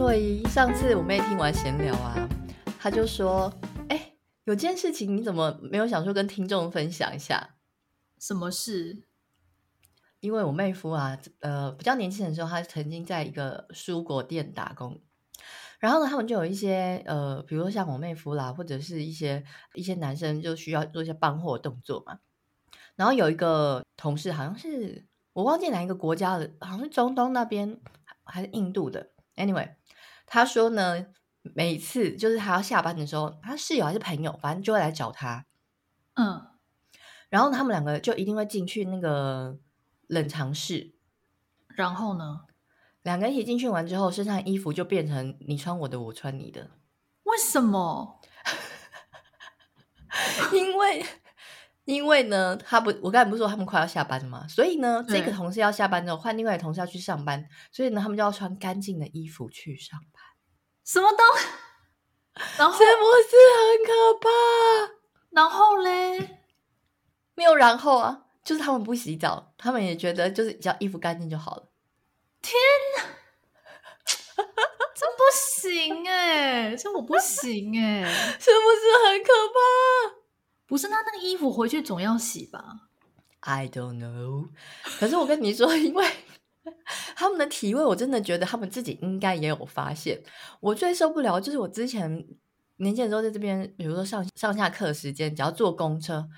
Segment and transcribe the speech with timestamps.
[0.00, 2.26] 若仪，上次我妹听完闲聊啊，
[2.78, 3.52] 她就说
[3.90, 7.56] ：“哎、欸，有件事情你怎么没有想说跟听众分享一下？
[8.18, 9.02] 什么事？
[10.20, 14.98] 因为我妹夫啊，呃，比较年轻的时候，他曾经在一个蔬果店打工，
[15.78, 19.44] 然后呢，他们就有一些呃，比如说像我妹夫啦，或者是一些
[19.74, 22.20] 一些男生就需要做一些搬货动作嘛。
[22.96, 25.04] 然后有一个同事，好像是
[25.34, 27.78] 我忘记哪一个国家的，好像是中东那边
[28.24, 29.10] 还是印度的。
[29.40, 29.74] Anyway。”
[30.26, 31.06] 他说呢，
[31.42, 35.46] 每次就是他要下班的时候，他室友还是朋友，反正就会来找他。
[36.14, 36.46] 嗯，
[37.28, 39.58] 然后他们两个就一定会进去那个
[40.06, 40.94] 冷藏室。
[41.68, 42.42] 然后呢，
[43.02, 46.70] 两个人一起进去完之后，身上的衣服就变成你穿我的，我穿你的。
[47.24, 48.20] 为什么？
[50.52, 51.04] 因为
[51.84, 54.46] 因为呢，他不，我刚才不是说他们快要下班了吗？
[54.48, 60.22] 所以呢，这个同事要下班之后，换另外一个同事要去上班，所以呢，他们就要穿干净的衣服去上班。
[60.84, 61.24] 什么都？
[62.56, 64.28] 然后是不是很可怕？
[65.30, 66.38] 然后嘞，
[67.34, 71.70] 没有然后啊，就是他们不洗澡，他们也觉得就是只要衣服干净就好了。
[72.40, 72.54] 天
[72.96, 73.04] 哪，
[74.94, 78.06] 这不行哎、欸，这我不行哎、欸，
[78.38, 80.19] 是不是很可怕？
[80.70, 82.88] 不是，那那个衣服回去总要洗吧
[83.40, 84.48] ？I don't know。
[84.98, 86.06] 可是我跟你说，因为。
[87.16, 90.22] 他们的体味，我真的觉得他们自己应该也有发现。
[90.60, 92.22] 我最受不了就是我之前
[92.76, 96.28] 年轻的时候在这边，比如说上上下课时间，只要坐公车，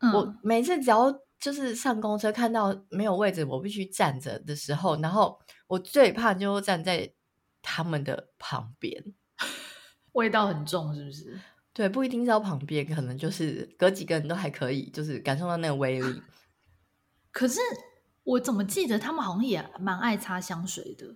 [0.00, 7.12] 嗯、我每次只要就是上公车看到没有位置，我必须站着的时候，然后我最怕就站在
[7.60, 9.04] 他们的旁边，
[10.12, 11.38] 味道很重，是不是？
[11.76, 16.22] 对，不一定是要旁边，可能就是隔几个人都还可以，就是感受到那个威力。
[17.30, 17.60] 可是。
[18.26, 21.06] 我怎么记得他们好像也蛮爱擦香水的？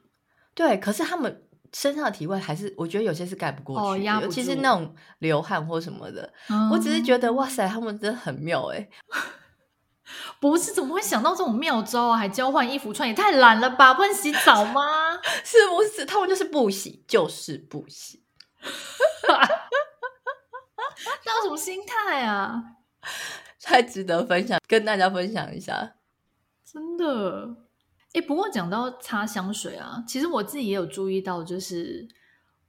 [0.54, 6.32] 对，可是他们身上的体味还是，我觉得有些是盖不过去，哦、尤其是那种流汗或什么的。
[6.48, 8.88] 嗯、我只是觉得哇塞，他们真的很妙哎！
[10.40, 12.16] 不是，怎么会想到这种妙招啊？
[12.16, 13.92] 还交换衣服穿，也太懒了吧？
[13.94, 14.80] 不能洗澡吗？
[15.44, 16.06] 是不是？
[16.06, 18.22] 他们就是不洗，就是不洗。
[21.24, 22.76] 那有什么心态啊？
[23.62, 25.96] 太值得分享，跟大家分享一下。
[26.64, 27.56] 真的，
[28.12, 32.08] 哎，不过讲到擦香水啊，其实我自己也有注意到，就是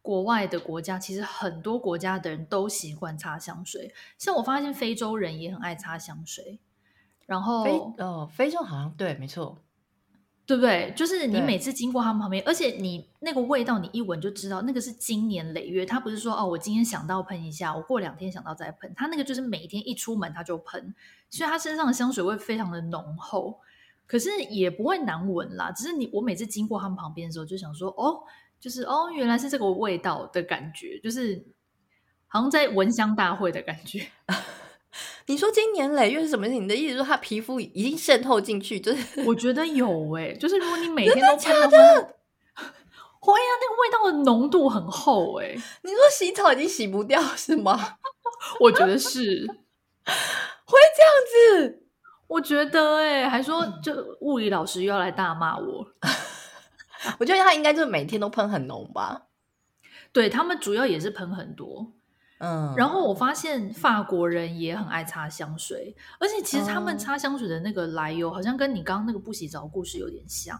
[0.02, 3.94] 国外的国家，其实很多国家的人都习惯擦香水。
[4.18, 6.60] 像我发现非洲人也很爱擦香水，
[7.26, 7.72] 然后非
[8.04, 9.64] 哦，非洲好像对，没错，
[10.52, 10.92] 对不对？
[10.98, 15.86] 就是你每次经过他们旁边，而且你那个味道，你一闻就知道那个是经年累月。
[15.86, 20.94] 他不是说哦，我今天想到喷一下，我过两天想到再喷，他那个就是每天一出门他就喷，
[21.30, 23.62] 所以他身上的香水味非常的浓厚。
[24.06, 28.20] 可是也不会难闻啦，只是你我每次经过他们旁边的时候，就想说，哦，
[28.60, 31.42] 就是哦，原来是这个味道的感觉，就是
[32.28, 34.06] 好像在闻香大会的感觉。
[35.32, 36.60] 你说经年累月是什么意思？
[36.60, 38.78] 你的意思说他皮肤已经渗透进去？
[38.78, 41.78] 就是我觉得有诶、欸、就是如果你每天都擦的话，
[43.22, 47.96] 会啊，那个味道的浓度很厚诶、欸、你说洗澡已经洗不掉是吗？
[48.60, 49.48] 我觉得是
[50.68, 51.84] 会这样子。
[52.28, 55.88] 我觉得哎、欸，还说就物理老师又要来大骂我。
[57.20, 59.28] 我觉得他应该就是每天都喷很浓吧。
[60.12, 61.94] 对，他们主要也是喷很多，
[62.42, 62.74] 嗯。
[62.76, 70.60] 然后我发现法国人也很爱擦香水，而且其实他们擦香水的那个来由，好像跟你刚刚那个不洗澡故事有点像，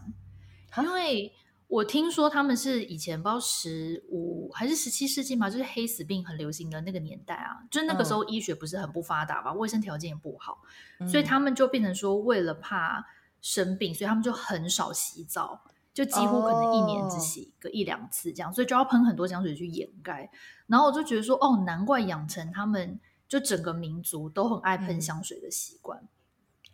[0.76, 1.32] 嗯、因为。
[1.68, 10.58] 我听说他们是以前不知道十五还是十七世纪嘛，就是黑死病很流行的那个年代啊，就是那个时候医学不是很不发达吧，卫生条件也不好，
[11.00, 13.02] 嗯，所以他们就变成说，为了怕
[13.40, 15.64] 生病，所以他们就很少洗澡，
[15.94, 20.30] 就几乎可能一年只洗个一两次这样，所以就要喷很多香水去掩盖。
[20.66, 22.98] 然后我就觉得说，哦，难怪养成他们
[23.28, 26.08] 就整个民族都很爱喷香水的习惯。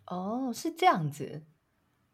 [0.07, 1.43] 哦，是这样子。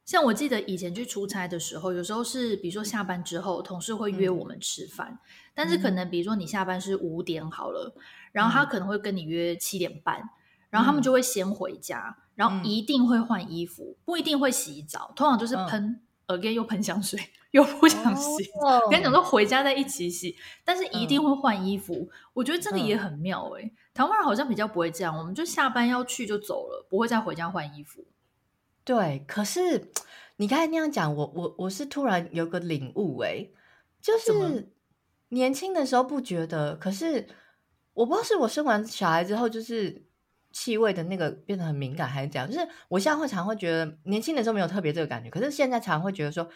[0.04, 5.20] 像我记得以前去出差的时候，有时候是比如说下班之后，同事会约我们吃饭，嗯、
[5.56, 8.02] 但是可能比如说你下班是五点好了，嗯，
[8.32, 10.30] 然后他可能会跟你约七点半，嗯，
[10.70, 17.20] 然后他们就会先回家，嗯，然后一定会换衣服，不一定会洗澡，通常就是喷 again，嗯、又喷香水，
[17.52, 23.74] 又不想洗澡，哦，跟你讲说回家再一起洗，但是一定会换衣服，嗯，我觉得这个也很妙诶、欸。
[23.94, 28.06] 台湾人好像比较不会这样，我们就下班要去就走了，不会再回家换衣服。
[28.84, 29.92] 对，可是
[30.36, 33.52] 你刚才那样讲，我我我是突然有个领悟，诶，
[34.02, 34.72] 就是
[35.30, 37.28] 年轻的时候不觉得，可是
[37.94, 40.04] 我不知道是我生完小孩之后，就是
[40.56, 42.50] 气味的那个变得很敏感，还是怎样？
[42.50, 46.48] 就是我现在会常会觉得，年轻的时候没有特别这个感觉，可是现在常会觉得说，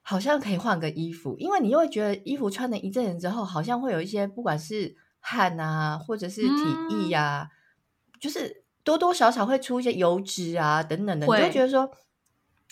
[0.00, 6.48] 好像可以换个衣服，因为你又会觉得衣服穿了一阵子之后，好像会有一些不管是汗啊，或者是体
[6.90, 11.90] 液呀、啊，嗯、就是多多少少会出一些油脂啊等等的，你就会觉得说，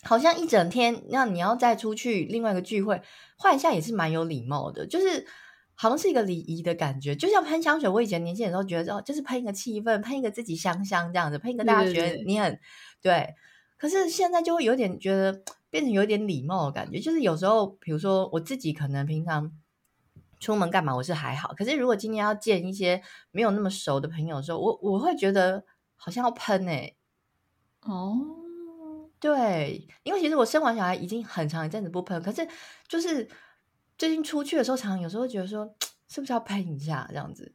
[0.04, 3.02] 好像一整天那你要再出去另外一个聚会
[3.36, 5.26] 换一下也是蛮有礼貌的，就是
[5.82, 12.58] 好像是一个礼仪的感觉，就像喷香水，我以前年轻的时候觉得哦，就是喷一个气氛，喷一个自己香香这样子，喷一个大家觉得你很
[13.02, 13.34] 对，
[13.76, 15.42] 可是现在就会有点觉得。
[15.72, 19.50] 变成有点礼貌的感觉，就是有时候，比如说我自己可能平常
[20.38, 21.54] 出门干嘛，我是还好。
[21.56, 23.00] 可是如果今天要见一些
[23.30, 25.64] 没有那么熟的朋友的时候，我我会觉得
[25.96, 26.96] 好像要喷哎、欸。
[27.84, 28.14] 哦，
[29.18, 32.46] 对，因为其实我生完小孩已经很长一阵子不喷，可是
[32.86, 33.26] 就是
[34.02, 35.72] 最近出去的时候，常常有时候会觉得说，
[36.08, 37.54] 是不是要喷一下这样子？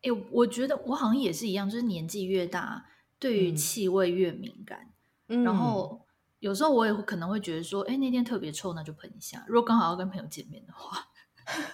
[0.00, 2.86] 哎、欸，我觉得我好像也是一样，就是年纪越大，
[3.18, 4.88] 对于气味越敏感，
[5.28, 6.00] 嗯、然后。
[6.38, 9.44] 有时候我也可能会觉得说，哎，那天特别臭，那就喷一下。
[9.48, 10.98] 如果刚好要跟朋友见面的话，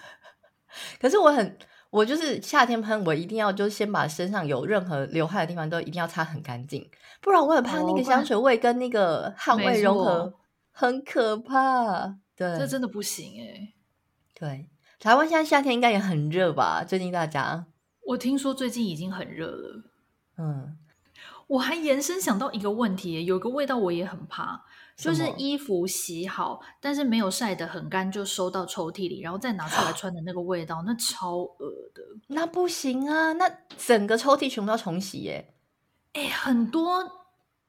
[0.99, 1.57] 可是我很，
[1.89, 6.89] 我就是夏天喷，我一定要就是先把身上有任何流汗的地方都一定要擦很干净，
[7.21, 10.33] 不然我很怕那个香水味跟那个汗味融合，哦、
[10.71, 12.17] 很可怕。
[12.35, 13.72] 对，这真的不行哎。
[14.43, 14.67] 对，
[14.99, 16.83] 台湾现在夏天应该也很热吧？
[16.83, 17.65] 最近大家，
[18.07, 19.83] 我听说最近已经很热了。
[20.37, 20.77] 嗯。
[21.47, 24.65] 我还延伸想到一个问题，有个味道我也很怕，
[24.97, 32.01] 就是衣服洗好，但是没有晒得很干，就收到抽屉里，然后再拿出来穿的那个味道，那超恶的。
[32.27, 35.53] 那不行啊，那整个抽屉全部要重洗耶。
[36.13, 37.01] 哎，很多，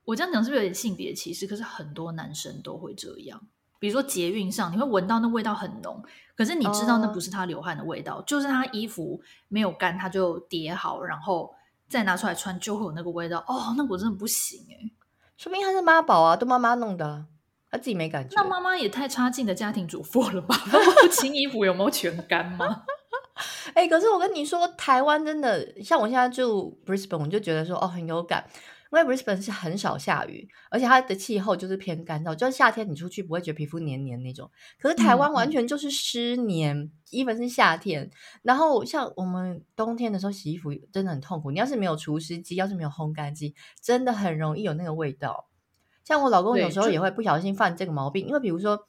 [0.04, 1.46] 我这样讲是不是有点性别歧视？
[1.46, 3.46] 可是很多男生都会这样，
[3.84, 6.02] 比如说捷运上，你会闻到那味道很浓，
[6.34, 11.54] 可是你知道那不是他流汗的味道，哦、就是他衣服没有干，他就叠好，然后。
[11.86, 14.90] 再拿出来穿就会有那个味道哦，那我真的不行哎，
[15.36, 17.26] 说明他是妈宝啊，都妈妈弄的，
[17.70, 18.34] 他自己没感觉。
[18.34, 20.56] 那妈妈也太差劲的家庭主妇了吧？
[21.02, 22.84] 不清衣服有没有全干吗？
[23.74, 28.44] 哎、欸，可是我跟你说，台湾真的像我现在住 Brisbane，我就觉得说哦很有感。
[28.92, 34.48] 因为 Brisbane 是很少下雨，而且它的气候就是偏干燥，就是夏天你出去不会觉得皮肤黏黏那种。
[34.78, 38.08] 可是台湾完全就是湿黏，even、嗯、是夏天。
[38.42, 45.48] 然后像我们冬天的时候洗衣服真的很痛苦，你要是没有除湿机，要是没有烘干机，真的很容易有那个味道。
[46.04, 48.86] 像我老公有时候也会不小心犯这个毛病，因为比如说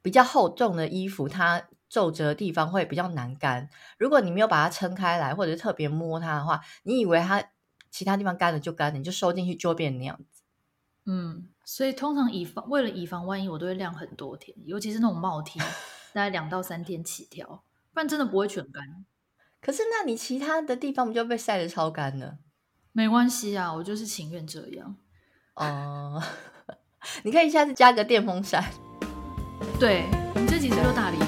[0.00, 3.68] 比较厚重的衣服，它皱褶的地方会比较难干。
[3.98, 7.42] 如果你没有把它撑开来，或者是特别摸它的话，你以为它。
[7.98, 10.42] 其他地方干了就干了，你就收进去就会变那样子。
[11.06, 15.58] 嗯，所以通常以防为了以防万一，我都会晾很多天，尤其是那种帽 T，
[16.14, 19.04] 大概两到三天起跳，不然真的不会全干。
[19.60, 22.38] 可是那你其他的地方不就被晒得超干了？
[22.92, 24.94] 没关系啊，我就是情愿这样。
[25.54, 26.22] 哦，
[27.24, 28.64] 你可以下次加个电风扇。
[29.80, 30.04] 对，
[30.36, 31.26] 我们这集是不是大离题？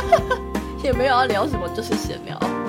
[0.82, 2.63] 也没有要聊什么，就是闲聊。